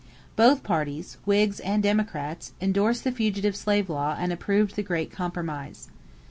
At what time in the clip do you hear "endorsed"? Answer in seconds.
2.59-3.03